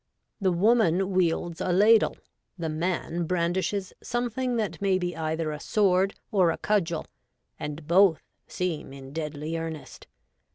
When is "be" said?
4.97-5.15